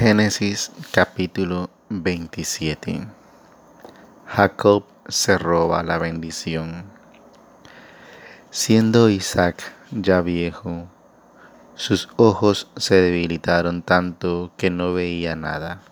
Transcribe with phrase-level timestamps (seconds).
[0.00, 3.06] Génesis capítulo 27
[4.26, 6.84] Jacob se roba la bendición.
[8.50, 10.86] Siendo Isaac ya viejo,
[11.74, 15.82] sus ojos se debilitaron tanto que no veía nada.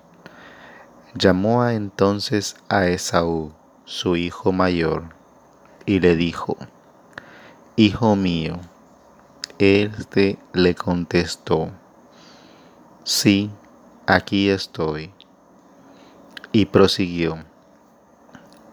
[1.13, 3.53] Llamó entonces a Esaú,
[3.85, 5.11] su hijo mayor,
[5.85, 6.57] y le dijo,
[7.77, 8.59] Hijo mío,
[9.59, 11.73] éste le contestó,
[13.05, 13.51] Sí,
[14.09, 15.13] aquí estoy.
[16.51, 17.45] Y prosiguió,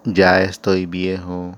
[0.06, 1.58] ya estoy viejo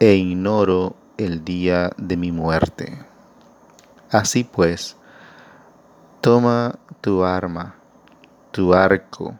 [0.00, 2.98] e ignoro el día de mi muerte.
[4.10, 4.96] Así pues,
[6.22, 7.74] toma tu arma,
[8.52, 9.38] tu arco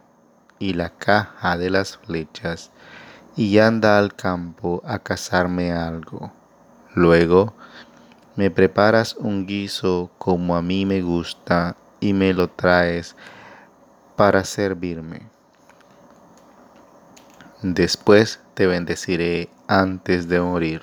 [0.59, 2.69] y la caja de las flechas
[3.35, 6.31] y anda al campo a cazarme algo.
[6.93, 7.55] Luego
[8.35, 13.15] me preparas un guiso como a mí me gusta y me lo traes
[14.17, 15.21] para servirme.
[17.61, 20.81] Después te bendeciré antes de morir.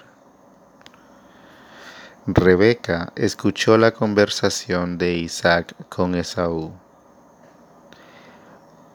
[2.27, 6.73] Rebeca escuchó la conversación de Isaac con Esaú.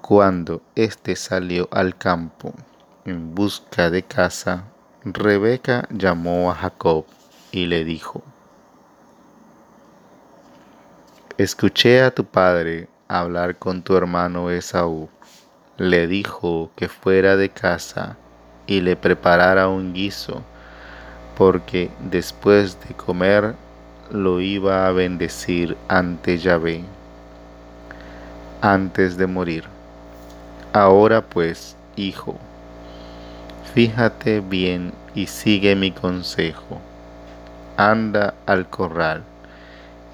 [0.02, 2.56] Cuando éste salió al campo
[3.06, 4.64] en busca de casa,
[5.04, 7.06] Rebeca llamó a Jacob
[7.52, 8.24] y le dijo,
[11.38, 15.10] Escuché a tu padre hablar con tu hermano Esaú.
[15.78, 18.16] Le dijo que fuera de casa
[18.68, 20.44] y le preparara un guiso,
[21.38, 23.54] porque después de comer
[24.10, 26.86] lo iba a bendecir ante Yahvé,
[28.62, 29.66] antes de morir.
[30.72, 32.38] Ahora pues, hijo,
[33.74, 36.80] fíjate bien y sigue mi consejo.
[37.76, 39.35] Anda al corral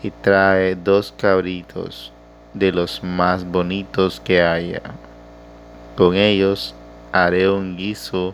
[0.04, 2.12] y trae dos cabritos
[2.54, 4.82] de los más bonitos que haya.
[5.96, 6.74] Con ellos
[7.12, 8.34] haré un guiso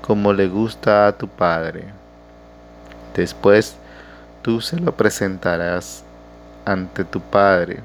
[0.00, 1.84] como le gusta a tu padre.
[3.14, 3.76] Después
[4.42, 6.04] tú se lo presentarás
[6.64, 7.80] ante tu padre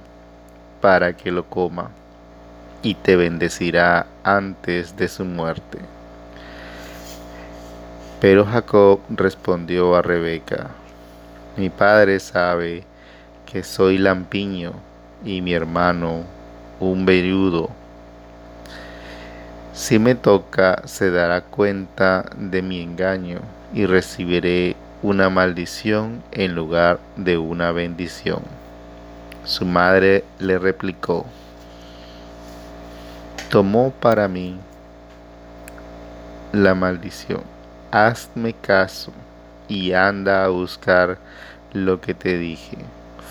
[0.82, 1.90] para que lo coma
[2.82, 5.80] y te bendecirá antes de su muerte.
[8.20, 10.70] Pero Jacob respondió a Rebeca,
[11.58, 12.84] mi padre sabe
[13.54, 14.74] que soy lampiño
[15.24, 16.24] y mi hermano
[16.80, 17.70] un verudo.
[19.76, 23.42] Si me toca, se dará cuenta de mi engaño
[23.72, 28.42] y recibiré una maldición en lugar de una bendición.
[29.46, 31.28] Su madre le replicó,
[33.52, 34.58] tomó para mí
[36.54, 37.44] la maldición.
[37.92, 39.14] Hazme caso
[39.68, 41.20] y anda a buscar
[41.72, 42.80] lo que te dije.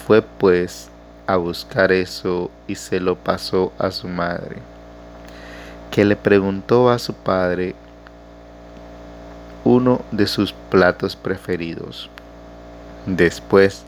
[0.07, 0.89] Fue pues
[1.27, 4.57] a buscar eso y se lo pasó a su madre,
[5.91, 7.75] que le preguntó a su padre
[9.65, 12.11] uno de sus platos preferidos.
[13.07, 13.85] Después,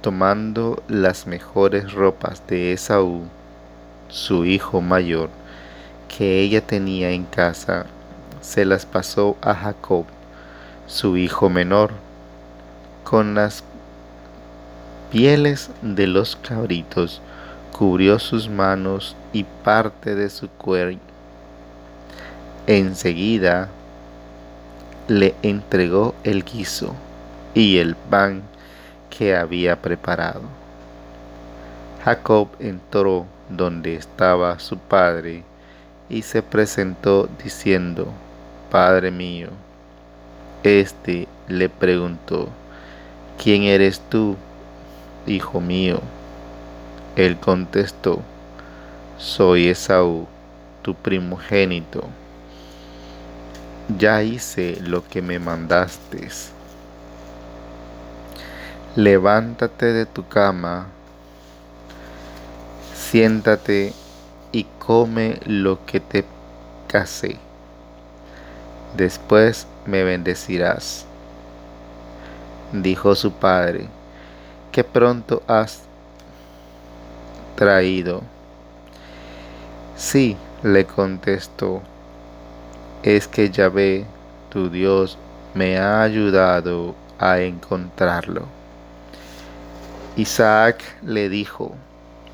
[0.00, 3.22] tomando las mejores ropas de Esaú,
[4.08, 5.28] su hijo mayor,
[6.06, 7.86] que ella tenía en casa,
[8.40, 10.04] se las pasó a Jacob,
[10.86, 11.90] su hijo menor,
[13.02, 13.62] con las
[15.10, 17.20] pieles de los cabritos,
[17.76, 20.98] cubrió sus manos y parte de su cuello.
[22.66, 23.68] Enseguida
[25.06, 26.94] le entregó el guiso
[27.54, 28.42] y el pan
[29.10, 30.42] que había preparado.
[32.04, 35.44] Jacob entró donde estaba su padre
[36.08, 38.08] y se presentó diciendo,
[38.70, 39.48] Padre mío.
[40.62, 42.48] Este le preguntó,
[43.42, 44.36] ¿quién eres tú?
[45.28, 46.00] Hijo mío.
[47.16, 48.20] Él contestó,
[49.18, 50.26] soy Esaú,
[50.82, 52.04] tu primogénito.
[53.98, 56.28] Ya hice lo que me mandaste.
[58.94, 60.86] Levántate de tu cama,
[62.94, 63.92] siéntate
[64.52, 66.24] y come lo que te
[66.86, 67.38] casé.
[68.96, 71.04] Después me bendecirás.
[72.72, 73.88] Dijo su padre,
[74.72, 75.82] que pronto has
[77.56, 78.22] traído.
[79.96, 81.82] Sí, le contestó,
[83.02, 84.06] es que Yahvé,
[84.50, 85.18] tu Dios,
[85.54, 88.46] me ha ayudado a encontrarlo.
[90.16, 91.74] Isaac le dijo,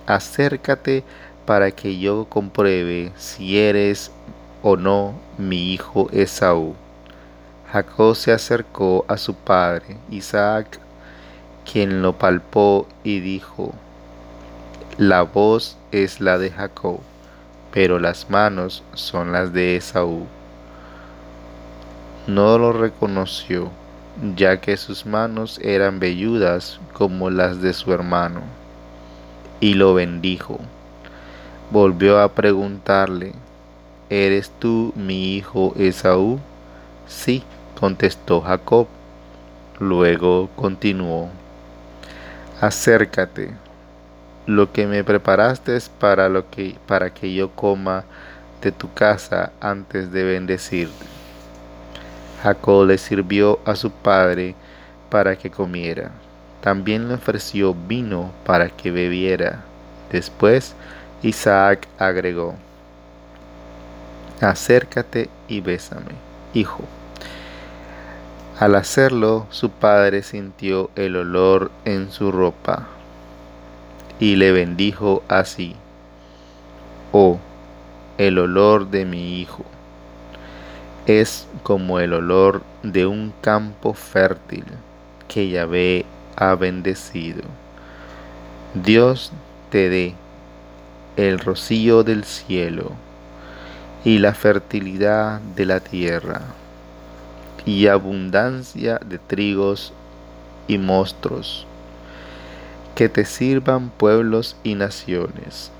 [0.06, 1.04] acércate
[1.46, 4.10] para que yo compruebe si eres
[4.62, 6.74] o no mi hijo Esaú.
[7.72, 10.78] Jacob se acercó a su padre Isaac
[11.70, 13.72] quien lo palpó y dijo,
[14.98, 17.00] La voz es la de Jacob,
[17.72, 20.26] pero las manos son las de Esaú.
[22.26, 23.70] No lo reconoció,
[24.36, 28.42] ya que sus manos eran velludas como las de su hermano,
[29.60, 30.58] y lo bendijo.
[31.70, 33.32] Volvió a preguntarle,
[34.10, 36.38] ¿Eres tú mi hijo Esaú?
[37.08, 37.42] Sí,
[37.80, 38.86] contestó Jacob.
[39.80, 41.30] Luego continuó,
[42.60, 43.50] acércate,
[44.46, 48.04] lo que me preparaste es para, lo que, para que yo coma
[48.60, 51.06] de tu casa antes de bendecirte.
[52.42, 54.54] Jacob le sirvió a su padre
[55.08, 56.10] para que comiera.
[56.60, 59.60] También le ofreció vino para que bebiera.
[60.10, 60.74] Después
[61.22, 62.54] Isaac agregó,
[64.40, 66.12] acércate y bésame,
[66.52, 66.84] hijo.
[68.64, 72.86] Al hacerlo, su padre sintió el olor en su ropa
[74.18, 75.76] y le bendijo así.
[77.12, 77.38] Oh,
[78.16, 79.66] el olor de mi hijo
[81.04, 84.64] es como el olor de un campo fértil
[85.28, 87.42] que Yahvé ha bendecido.
[88.72, 89.30] Dios
[89.68, 90.14] te dé
[91.18, 92.92] el rocío del cielo
[94.06, 96.40] y la fertilidad de la tierra
[97.66, 99.92] y abundancia de trigos
[100.68, 101.66] y mostros,
[102.94, 105.70] que te sirvan pueblos y naciones,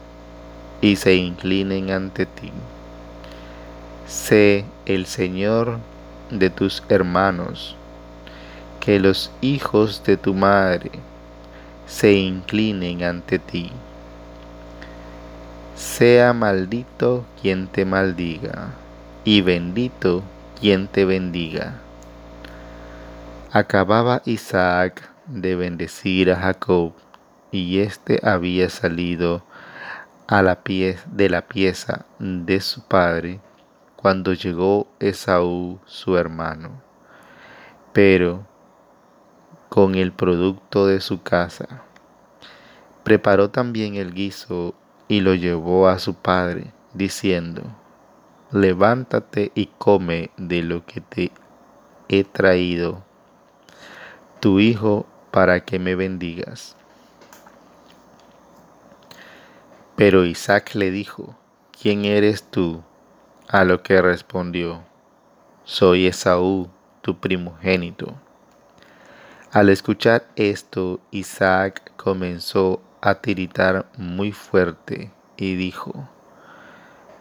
[0.80, 2.52] y se inclinen ante ti.
[4.06, 5.78] Sé el Señor
[6.30, 7.76] de tus hermanos,
[8.80, 10.90] que los hijos de tu madre
[11.86, 13.70] se inclinen ante ti.
[15.76, 18.70] Sea maldito quien te maldiga,
[19.24, 20.22] y bendito
[20.60, 21.80] quien te bendiga.
[23.52, 26.92] Acababa Isaac de bendecir a Jacob,
[27.50, 29.44] y éste había salido
[30.26, 33.40] a la pie de la pieza de su padre
[33.96, 36.82] cuando llegó Esaú su hermano.
[37.92, 38.44] Pero
[39.74, 41.82] con el producto de su casa.
[43.02, 44.72] Preparó también el guiso
[45.08, 47.62] y lo llevó a su padre, diciendo,
[48.50, 51.32] levántate y come de lo que te
[52.08, 53.02] he traído,
[54.40, 56.76] tu hijo, para que me bendigas.
[59.96, 61.34] Pero Isaac le dijo,
[61.80, 62.82] ¿quién eres tú?
[63.48, 64.82] A lo que respondió,
[65.64, 66.68] soy Esaú,
[67.00, 68.14] tu primogénito.
[69.50, 76.08] Al escuchar esto, Isaac comenzó a tiritar muy fuerte y dijo,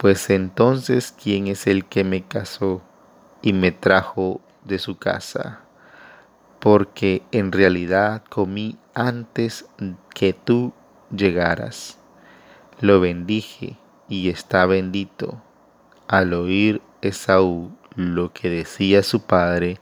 [0.03, 2.81] pues entonces, ¿quién es el que me casó
[3.41, 5.61] y me trajo de su casa?
[6.59, 9.65] Porque en realidad comí antes
[10.13, 10.73] que tú
[11.09, 11.99] llegaras.
[12.81, 13.77] Lo bendije
[14.09, 15.41] y está bendito.
[16.09, 19.79] Al oír Esaú lo que decía su padre,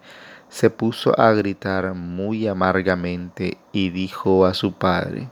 [0.49, 5.29] se puso a gritar muy amargamente y dijo a su padre,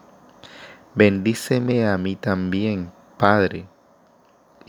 [0.96, 3.68] Bendíceme a mí también, padre.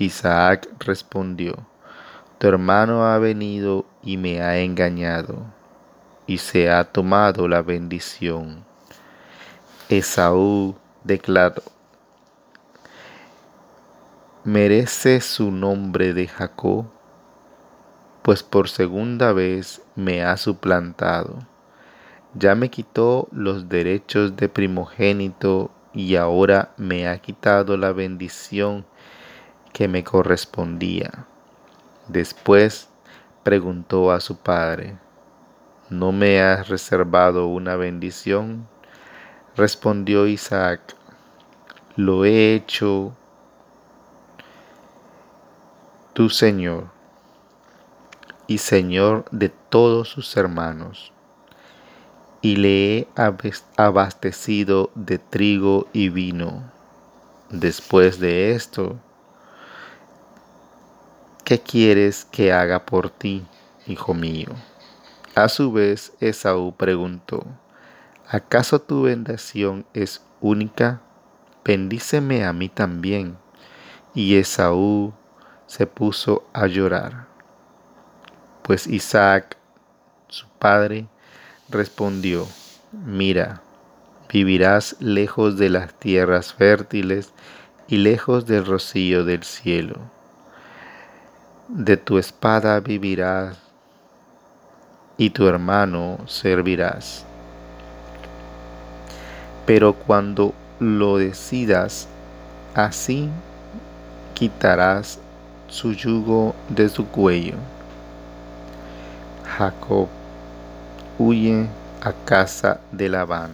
[0.01, 1.59] Isaac respondió,
[2.39, 5.45] Tu hermano ha venido y me ha engañado,
[6.27, 8.65] y se ha tomado la bendición.
[9.91, 10.75] Esaú
[11.05, 11.63] declaró,
[14.43, 16.87] ¿merece su nombre de Jacob?
[18.23, 21.41] Pues por segunda vez me ha suplantado.
[22.33, 28.87] Ya me quitó los derechos de primogénito y ahora me ha quitado la bendición
[29.73, 31.27] que me correspondía.
[32.09, 32.89] Después
[33.43, 34.97] preguntó a su padre,
[35.89, 38.67] ¿no me has reservado una bendición?
[39.57, 40.81] Respondió Isaac,
[41.97, 43.15] lo he hecho
[46.13, 46.89] tu Señor
[48.47, 51.13] y Señor de todos sus hermanos,
[52.43, 53.09] y le he
[53.77, 56.65] abastecido de trigo y vino.
[57.51, 58.97] Después de esto,
[61.51, 63.45] ¿qué quieres que haga por ti,
[63.89, 64.51] hijo mío?
[65.35, 67.45] A su vez, Esaú preguntó,
[68.29, 71.01] ¿acaso tu bendición es única?
[71.65, 73.37] Bendíceme a mí también.
[74.15, 75.13] Y Esaú
[75.67, 77.27] se puso a llorar.
[78.63, 79.57] Pues Isaac,
[80.29, 81.09] su padre,
[81.69, 82.47] respondió,
[82.93, 83.61] mira,
[84.33, 87.33] vivirás lejos de las tierras fértiles
[87.89, 89.99] y lejos del rocío del cielo
[91.73, 93.57] de tu espada vivirás
[95.17, 97.25] y tu hermano servirás.
[99.67, 102.09] Pero cuando lo decidas,
[102.75, 103.29] así
[104.35, 105.21] quitarás
[105.69, 107.55] su yugo de su cuello.
[109.57, 110.09] Jacob
[111.19, 111.69] huye
[112.01, 113.53] a casa de Labán.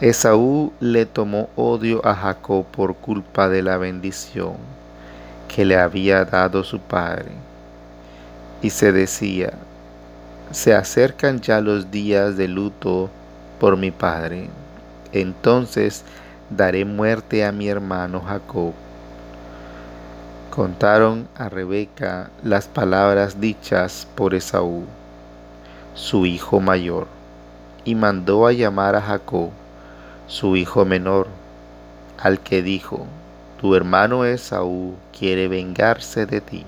[0.00, 4.81] Esaú le tomó odio a Jacob por culpa de la bendición
[5.54, 7.30] que le había dado su padre.
[8.62, 9.52] Y se decía,
[10.50, 13.10] se acercan ya los días de luto
[13.60, 14.48] por mi padre.
[15.12, 16.04] Entonces
[16.48, 18.72] daré muerte a mi hermano Jacob.
[20.50, 24.84] Contaron a Rebeca las palabras dichas por Esaú,
[25.94, 27.06] su hijo mayor,
[27.84, 29.50] y mandó a llamar a Jacob,
[30.26, 31.26] su hijo menor,
[32.18, 33.06] al que dijo,
[33.62, 36.66] tu hermano Esaú quiere vengarse de ti,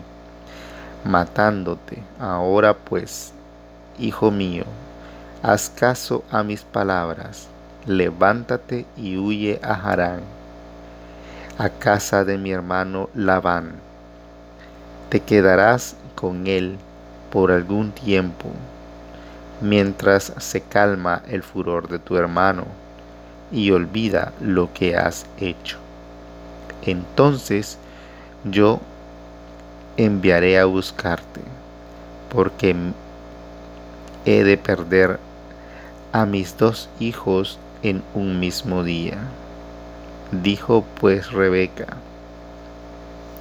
[1.05, 1.99] matándote.
[2.21, 3.33] Ahora pues,
[3.99, 4.65] hijo mío,
[5.43, 7.49] haz caso a mis palabras,
[7.85, 10.21] levántate y huye a Harán
[11.59, 13.73] a casa de mi hermano Labán.
[15.09, 16.77] Te quedarás con él
[17.33, 18.51] por algún tiempo,
[19.61, 22.67] mientras se calma el furor de tu hermano
[23.51, 25.84] y olvida lo que has hecho.
[26.87, 27.79] Entonces
[28.45, 28.81] yo
[29.97, 31.41] enviaré a buscarte,
[32.29, 32.75] porque
[34.25, 35.19] he de perder
[36.13, 39.19] a mis dos hijos en un mismo día.
[40.31, 41.87] Dijo pues Rebeca,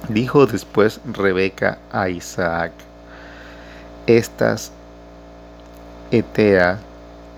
[0.08, 2.72] dijo después Rebeca a Isaac,
[4.06, 4.70] estas
[6.10, 6.78] eteas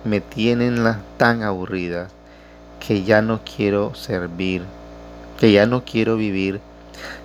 [0.03, 0.83] me tienen
[1.17, 2.11] tan aburridas
[2.85, 4.63] que ya no quiero servir,
[5.39, 6.59] que ya no quiero vivir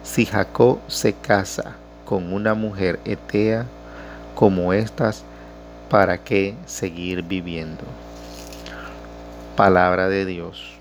[0.03, 3.67] si Jacob se casa con una mujer etea
[4.35, 5.25] como estas,
[5.89, 7.85] ¿para qué seguir viviendo?
[9.57, 10.72] Palabra de Dios.